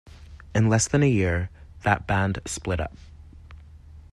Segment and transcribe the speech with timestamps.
[0.55, 1.51] In less than a year,
[1.83, 2.97] that band split up.